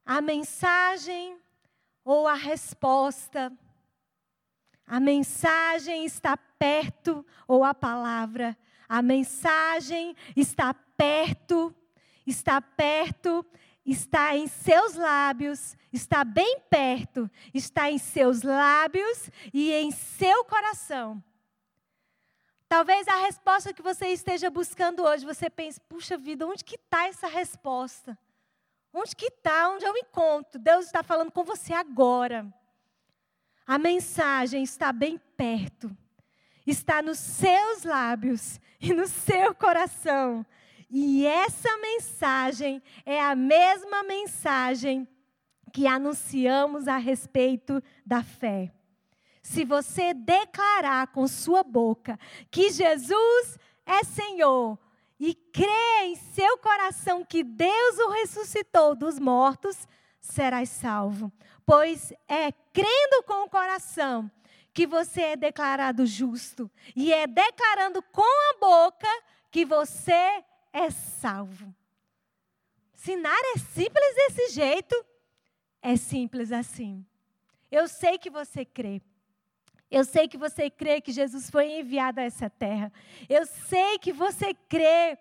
[0.03, 1.39] a mensagem
[2.03, 3.53] ou a resposta,
[4.87, 8.57] a mensagem está perto ou a palavra,
[8.89, 11.77] a mensagem está perto,
[12.27, 13.45] está perto
[13.85, 21.23] está em seus lábios, está bem perto, está em seus lábios e em seu coração.
[22.69, 27.07] Talvez a resposta que você esteja buscando hoje, você pense, puxa vida, onde que está
[27.07, 28.17] essa resposta?
[28.95, 29.69] Onde que está?
[29.71, 30.59] Onde eu encontro?
[30.59, 32.53] Deus está falando com você agora.
[33.67, 35.95] A mensagem está bem perto.
[36.67, 40.45] Está nos seus lábios e no seu coração.
[40.95, 45.09] E essa mensagem é a mesma mensagem
[45.73, 48.71] que anunciamos a respeito da fé.
[49.43, 52.19] Se você declarar com sua boca
[52.51, 54.79] que Jesus é Senhor
[55.19, 59.89] e crer em seu coração que Deus o ressuscitou dos mortos,
[60.21, 61.33] serás salvo.
[61.65, 64.31] Pois é crendo com o coração
[64.75, 69.09] que você é declarado justo e é declarando com a boca
[69.51, 71.75] que você é salvo.
[72.95, 75.05] Sinar é simples desse jeito?
[75.81, 77.05] É simples assim.
[77.71, 79.03] Eu sei que você crê.
[79.91, 82.93] Eu sei que você crê que Jesus foi enviado a essa terra.
[83.29, 85.19] Eu sei que você crê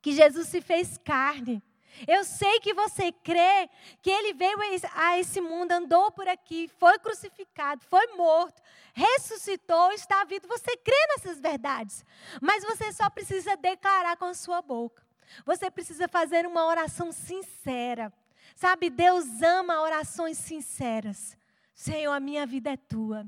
[0.00, 1.62] que Jesus se fez carne.
[2.06, 3.68] Eu sei que você crê
[4.00, 4.56] que ele veio
[4.94, 8.60] a esse mundo, andou por aqui, foi crucificado, foi morto,
[8.92, 10.46] ressuscitou, está vivo.
[10.48, 12.04] Você crê nessas verdades,
[12.40, 15.02] mas você só precisa declarar com a sua boca.
[15.44, 18.12] Você precisa fazer uma oração sincera.
[18.54, 21.36] Sabe, Deus ama orações sinceras.
[21.74, 23.26] Senhor, a minha vida é tua.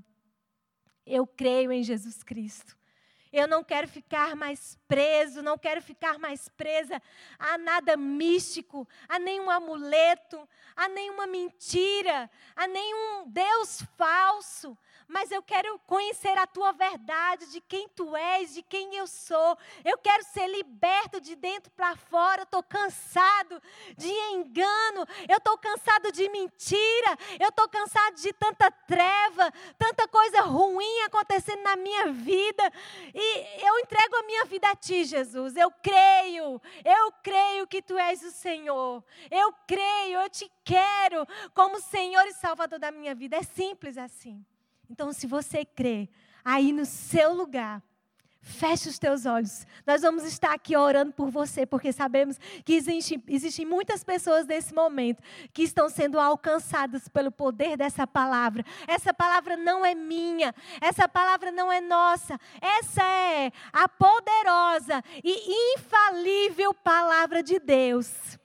[1.06, 2.76] Eu creio em Jesus Cristo.
[3.36, 7.02] Eu não quero ficar mais preso, não quero ficar mais presa
[7.36, 15.42] a nada místico, a nenhum amuleto, a nenhuma mentira, a nenhum Deus falso, mas eu
[15.42, 19.56] quero conhecer a tua verdade, de quem tu és, de quem eu sou.
[19.84, 22.42] Eu quero ser liberto de dentro para fora.
[22.42, 23.60] Eu estou cansado
[23.96, 30.42] de engano, eu estou cansado de mentira, eu estou cansado de tanta treva, tanta coisa
[30.42, 32.72] ruim acontecendo na minha vida.
[33.14, 35.56] E eu entrego a minha vida a ti, Jesus.
[35.56, 39.04] Eu creio, eu creio que tu és o Senhor.
[39.30, 43.36] Eu creio, eu te quero como Senhor e Salvador da minha vida.
[43.36, 44.44] É simples assim.
[44.90, 46.08] Então, se você crê,
[46.44, 47.82] aí no seu lugar,
[48.44, 49.66] feche os teus olhos.
[49.86, 54.74] Nós vamos estar aqui orando por você, porque sabemos que existe, existem muitas pessoas nesse
[54.74, 58.64] momento que estão sendo alcançadas pelo poder dessa palavra.
[58.86, 65.74] Essa palavra não é minha, essa palavra não é nossa, essa é a poderosa e
[65.74, 68.38] infalível palavra de Deus.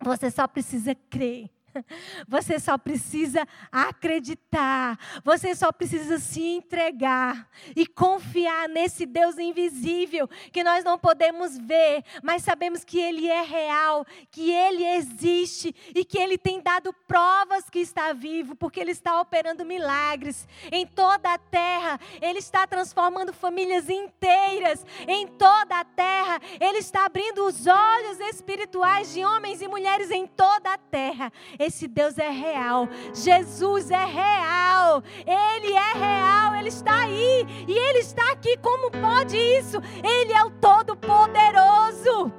[0.00, 1.50] Você só precisa crer.
[2.28, 4.98] Você só precisa acreditar.
[5.24, 12.04] Você só precisa se entregar e confiar nesse Deus invisível que nós não podemos ver,
[12.22, 17.68] mas sabemos que Ele é real, que Ele existe e que Ele tem dado provas
[17.70, 21.98] que está vivo, porque Ele está operando milagres em toda a terra.
[22.20, 26.40] Ele está transformando famílias inteiras em toda a terra.
[26.60, 31.32] Ele está abrindo os olhos espirituais de homens e mulheres em toda a terra.
[31.66, 32.88] Esse Deus é real.
[33.12, 35.02] Jesus é real.
[35.26, 36.54] Ele é real.
[36.54, 37.44] Ele está aí.
[37.66, 38.56] E Ele está aqui.
[38.58, 39.78] Como pode isso?
[40.02, 42.32] Ele é o Todo-Poderoso.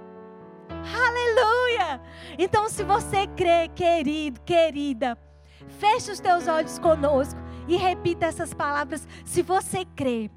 [0.70, 2.02] Aleluia!
[2.38, 5.18] Então, se você crê, querido, querida,
[5.80, 9.06] feche os teus olhos conosco e repita essas palavras.
[9.26, 10.32] Se você crê,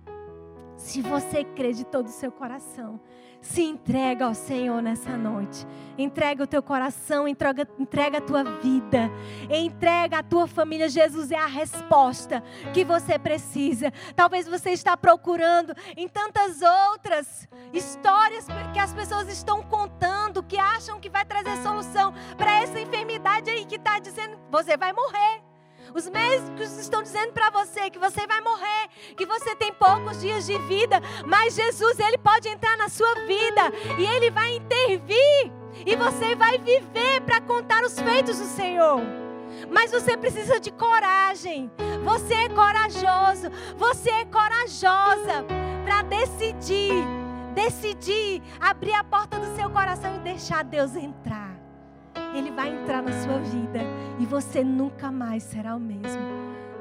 [0.80, 2.98] se você crê de todo o seu coração,
[3.40, 5.66] se entrega ao Senhor nessa noite.
[5.96, 9.10] Entrega o teu coração, entrega, entrega a tua vida,
[9.50, 10.88] entrega a tua família.
[10.88, 13.92] Jesus é a resposta que você precisa.
[14.16, 20.98] Talvez você está procurando em tantas outras histórias que as pessoas estão contando, que acham
[20.98, 25.49] que vai trazer solução para essa enfermidade aí que está dizendo, você vai morrer.
[25.94, 30.46] Os médicos estão dizendo para você que você vai morrer, que você tem poucos dias
[30.46, 35.52] de vida, mas Jesus, ele pode entrar na sua vida e ele vai intervir
[35.84, 39.00] e você vai viver para contar os feitos do Senhor.
[39.70, 41.70] Mas você precisa de coragem.
[42.04, 45.44] Você é corajoso, você é corajosa
[45.84, 47.04] para decidir,
[47.54, 51.49] decidir abrir a porta do seu coração e deixar Deus entrar.
[52.34, 53.80] Ele vai entrar na sua vida
[54.18, 56.22] e você nunca mais será o mesmo.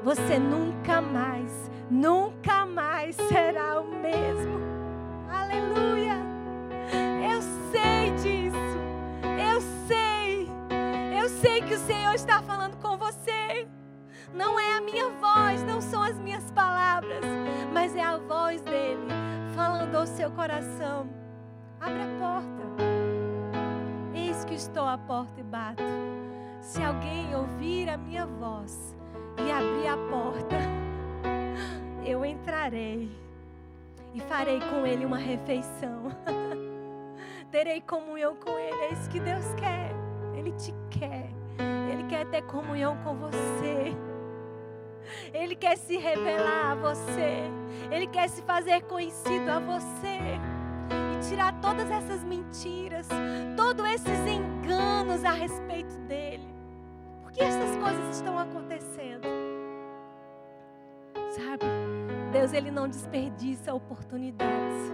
[0.02, 4.58] Você nunca mais, nunca mais será o mesmo.
[5.28, 6.16] Aleluia!
[7.32, 8.80] Eu sei disso.
[9.22, 10.48] Eu sei.
[11.20, 13.66] Eu sei que o Senhor está falando com você.
[14.32, 17.24] Não é a minha voz, não são as minhas palavras,
[17.72, 19.08] mas é a voz dele
[19.54, 21.10] falando ao seu coração.
[21.80, 23.09] Abre a porta
[24.60, 25.82] estou à porta e bato.
[26.60, 28.94] Se alguém ouvir a minha voz
[29.38, 30.56] e abrir a porta,
[32.04, 33.10] eu entrarei
[34.12, 36.12] e farei com ele uma refeição.
[37.50, 38.80] Terei comunhão com ele.
[38.82, 39.92] É isso que Deus quer.
[40.34, 41.30] Ele te quer.
[41.90, 43.96] Ele quer ter comunhão com você.
[45.32, 47.44] Ele quer se revelar a você.
[47.90, 50.38] Ele quer se fazer conhecido a você
[51.30, 53.06] tirar todas essas mentiras,
[53.56, 56.52] todos esses enganos a respeito dele.
[57.22, 59.28] Por que essas coisas estão acontecendo?
[61.30, 61.66] Sabe?
[62.32, 64.92] Deus ele não desperdiça oportunidades.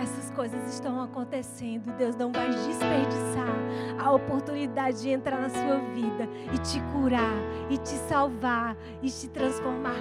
[0.00, 6.28] Essas coisas estão acontecendo Deus não vai desperdiçar a oportunidade de entrar na sua vida
[6.54, 7.36] e te curar,
[7.68, 9.96] e te salvar, e te transformar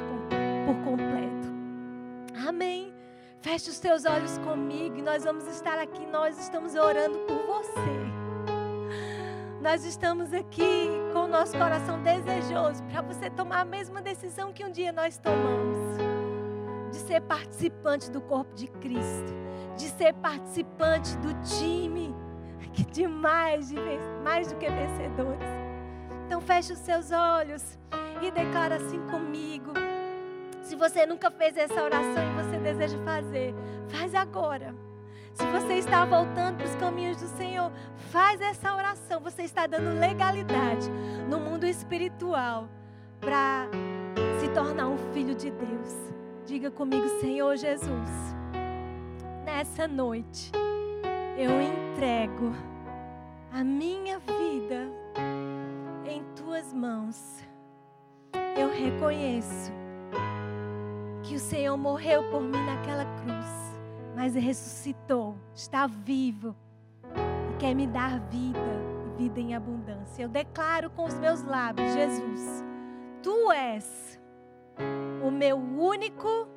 [0.65, 1.49] por completo.
[2.47, 2.98] Amém.
[3.41, 6.05] Feche os teus olhos comigo e nós vamos estar aqui.
[6.05, 7.99] Nós estamos orando por você.
[9.61, 14.63] Nós estamos aqui com o nosso coração desejoso para você tomar a mesma decisão que
[14.63, 15.77] um dia nós tomamos
[16.91, 19.33] de ser participante do corpo de Cristo,
[19.77, 22.15] de ser participante do time
[22.73, 23.75] que de mais, de
[24.23, 25.47] mais do que vencedores.
[26.25, 27.77] Então feche os seus olhos
[28.21, 29.73] e declara assim comigo.
[30.79, 33.53] Você nunca fez essa oração e você deseja fazer,
[33.89, 34.73] faz agora.
[35.33, 37.69] Se você está voltando para os caminhos do Senhor,
[38.09, 39.19] faz essa oração.
[39.19, 40.89] Você está dando legalidade
[41.29, 42.69] no mundo espiritual
[43.19, 43.67] para
[44.39, 45.93] se tornar um filho de Deus.
[46.45, 48.09] Diga comigo, Senhor Jesus,
[49.43, 50.49] nessa noite
[51.37, 52.55] eu entrego
[53.51, 54.87] a minha vida
[56.05, 57.43] em tuas mãos.
[58.57, 59.77] Eu reconheço
[61.23, 63.79] que o Senhor morreu por mim naquela cruz,
[64.15, 66.55] mas ressuscitou, está vivo
[67.51, 68.59] e quer me dar vida
[69.05, 70.23] e vida em abundância.
[70.23, 72.63] Eu declaro com os meus lábios, Jesus,
[73.21, 74.19] tu és
[75.25, 76.47] o meu único,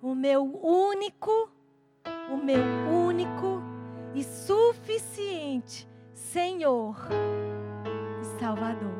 [0.00, 1.50] o meu único,
[2.30, 2.62] o meu
[3.06, 3.62] único
[4.14, 6.96] e suficiente Senhor
[8.20, 8.98] e Salvador.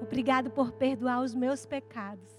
[0.00, 2.34] Obrigado por perdoar os meus pecados.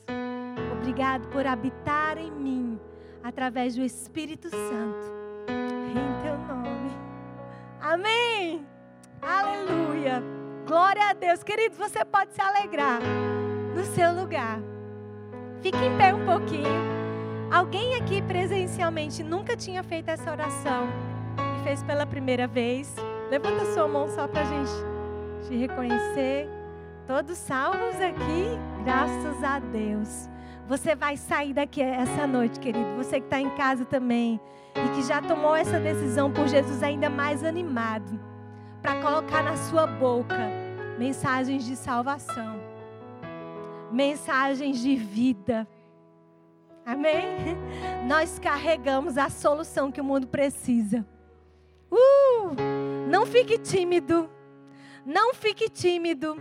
[0.72, 2.80] Obrigado por habitar em mim
[3.24, 5.16] através do Espírito Santo.
[5.50, 6.92] Em teu nome.
[7.82, 8.66] Amém.
[9.22, 10.24] Aleluia.
[10.68, 11.44] Glória a Deus.
[11.44, 13.00] Queridos, você pode se alegrar
[13.76, 14.60] no seu lugar.
[15.62, 16.96] Fique em pé um pouquinho.
[17.52, 20.88] Alguém aqui presencialmente nunca tinha feito essa oração
[21.38, 22.96] e fez pela primeira vez?
[23.30, 24.72] Levanta sua mão só para a gente
[25.48, 26.50] te reconhecer.
[27.08, 28.60] Todos salvos aqui?
[28.84, 30.30] Graças a Deus.
[30.68, 32.96] Você vai sair daqui essa noite, querido.
[32.98, 34.40] Você que está em casa também
[34.76, 38.20] e que já tomou essa decisão por Jesus ainda mais animado
[38.82, 40.38] para colocar na sua boca
[40.98, 42.60] mensagens de salvação,
[43.92, 45.68] mensagens de vida.
[46.84, 47.58] Amém?
[48.08, 51.06] Nós carregamos a solução que o mundo precisa.
[51.92, 52.56] Uh!
[53.08, 54.30] Não fique tímido.
[55.06, 56.36] Não fique tímido.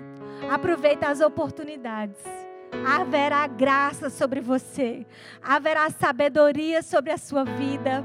[0.51, 2.44] Aproveita as oportunidades
[2.87, 5.07] haverá graça sobre você,
[5.43, 8.05] haverá sabedoria sobre a sua vida.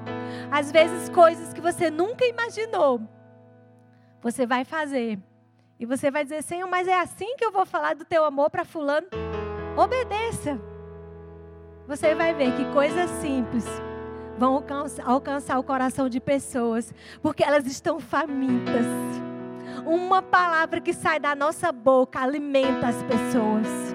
[0.51, 3.01] Às vezes, coisas que você nunca imaginou,
[4.21, 5.19] você vai fazer.
[5.79, 8.49] E você vai dizer, Senhor, mas é assim que eu vou falar do teu amor
[8.49, 9.07] para Fulano?
[9.77, 10.59] Obedeça.
[11.87, 13.65] Você vai ver que coisas simples
[14.37, 14.63] vão
[15.05, 18.85] alcançar o coração de pessoas, porque elas estão famintas.
[19.85, 23.88] Uma palavra que sai da nossa boca alimenta as pessoas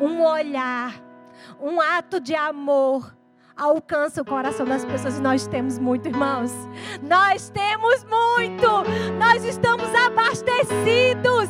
[0.00, 0.94] um olhar,
[1.60, 3.14] um ato de amor
[3.56, 5.18] alcança o coração das pessoas.
[5.18, 6.52] E nós temos muito, irmãos.
[7.02, 8.68] Nós temos muito.
[9.18, 11.48] Nós estamos abastecidos.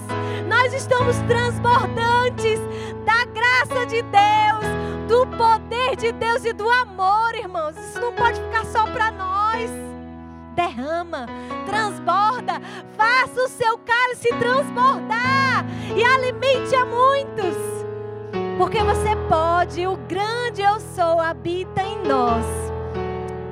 [0.49, 2.61] Nós estamos transbordantes
[3.05, 7.77] da graça de Deus, do poder de Deus e do amor, irmãos.
[7.77, 9.71] Isso não pode ficar só para nós.
[10.55, 11.27] Derrama,
[11.67, 12.61] transborda,
[12.97, 15.65] faça o seu cálice transbordar
[15.97, 17.84] e alimente a muitos.
[18.57, 22.45] Porque você pode, o grande eu sou habita em nós.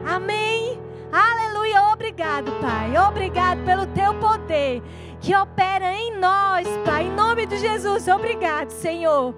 [0.06, 0.80] Amém.
[1.10, 1.82] Aleluia.
[1.92, 2.96] Obrigado, Pai.
[2.96, 4.82] Obrigado pelo teu poder
[5.20, 7.04] que opera em nós, Pai.
[7.04, 9.34] Em nome de Jesus, obrigado, Senhor.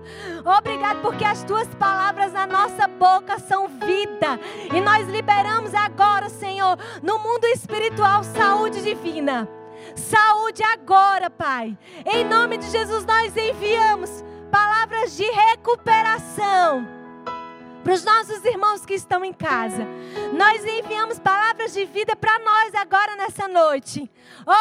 [0.58, 4.40] Obrigado porque as tuas palavras na nossa boca são vida.
[4.72, 9.48] E nós liberamos agora, Senhor, no mundo espiritual, saúde divina.
[9.94, 11.76] Saúde agora, Pai.
[12.06, 14.24] Em nome de Jesus, nós enviamos
[14.55, 16.86] palavras de recuperação
[17.85, 19.87] para os nossos irmãos que estão em casa.
[20.32, 24.11] Nós enviamos palavras de vida para nós agora nessa noite.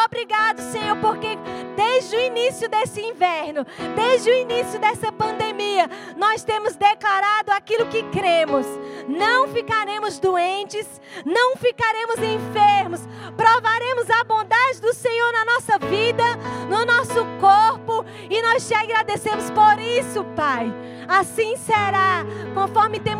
[0.04, 1.38] Obrigado, Senhor, porque
[1.74, 3.66] desde o início desse inverno,
[3.96, 8.66] desde o início dessa pandemia, nós temos declarado aquilo que cremos.
[9.08, 10.86] Não ficaremos doentes,
[11.24, 13.00] não ficaremos enfermos,
[13.36, 16.24] provaremos a bondade do Senhor na nossa vida,
[16.68, 20.72] no nosso corpo, e nós te agradecemos por isso, Pai.
[21.06, 23.13] Assim será, conforme temos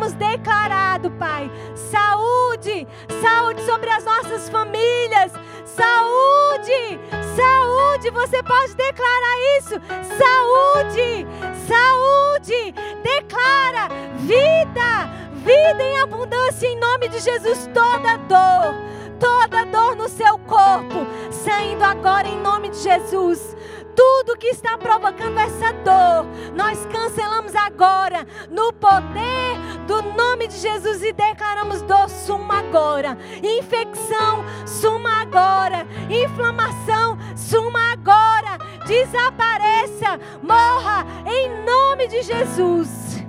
[0.45, 1.51] declarado, Pai.
[1.75, 2.87] Saúde,
[3.21, 5.31] saúde sobre as nossas famílias.
[5.65, 6.99] Saúde,
[7.35, 8.09] saúde.
[8.11, 9.75] Você pode declarar isso.
[10.17, 11.27] Saúde,
[11.67, 12.73] saúde.
[13.03, 13.89] Declara
[14.19, 17.69] vida, vida em abundância em nome de Jesus.
[17.73, 18.75] Toda dor,
[19.19, 23.55] toda dor no seu corpo, saindo agora em nome de Jesus
[23.95, 29.54] tudo que está provocando essa dor, nós cancelamos agora no poder
[29.85, 38.57] do nome de Jesus e declaramos dor suma agora, infecção suma agora, inflamação suma agora,
[38.85, 43.23] desapareça, morra em nome de Jesus.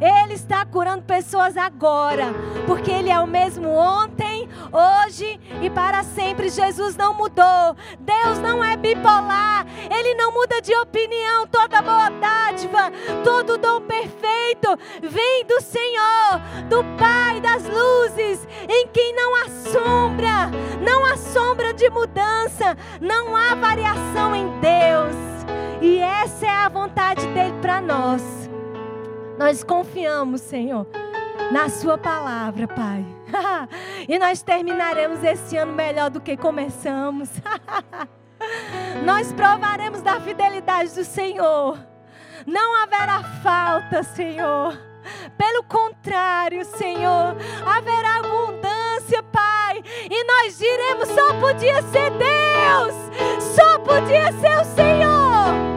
[0.00, 2.32] Ele está curando pessoas agora,
[2.66, 4.39] porque Ele é o mesmo ontem,
[4.72, 6.48] hoje e para sempre.
[6.48, 7.76] Jesus não mudou.
[7.98, 9.66] Deus não é bipolar.
[9.90, 11.46] Ele não muda de opinião.
[11.46, 12.92] Toda boa dádiva,
[13.24, 14.68] todo dom perfeito
[15.02, 20.50] vem do Senhor, do Pai das luzes, em quem não há sombra,
[20.82, 25.16] não há sombra de mudança, não há variação em Deus.
[25.80, 28.22] E essa é a vontade dele para nós.
[29.38, 30.86] Nós confiamos, Senhor,
[31.50, 33.19] na Sua palavra, Pai.
[34.08, 37.30] e nós terminaremos esse ano melhor do que começamos.
[39.04, 41.78] nós provaremos da fidelidade do Senhor.
[42.46, 44.78] Não haverá falta, Senhor.
[45.36, 49.82] Pelo contrário, Senhor, haverá abundância, Pai.
[50.10, 52.94] E nós diremos: só podia ser Deus,
[53.54, 55.70] só podia ser o Senhor.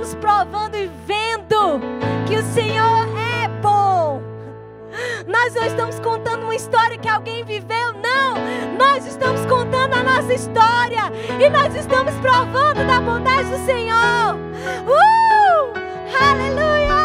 [0.00, 1.80] estamos provando e vendo
[2.26, 2.99] que o Senhor.
[5.42, 8.34] Nós não estamos contando uma história que alguém viveu, não.
[8.76, 11.10] Nós estamos contando a nossa história
[11.42, 14.36] e nós estamos provando da bondade do Senhor.
[14.86, 15.72] Uh!
[16.30, 16.90] Aleluia!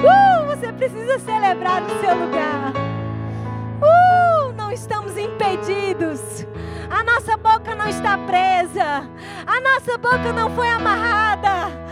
[0.00, 0.46] Uh!
[0.46, 2.72] Você precisa celebrar no seu lugar.
[3.80, 4.52] Uh!
[4.56, 6.44] Não estamos impedidos.
[6.90, 9.08] A nossa boca não está presa.
[9.46, 11.87] A nossa boca não foi amarrada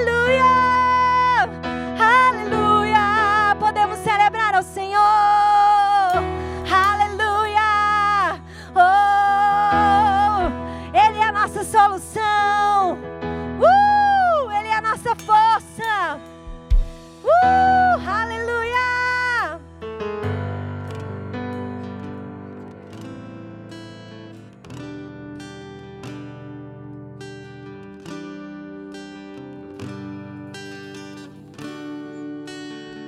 [0.00, 0.49] Hallelujah.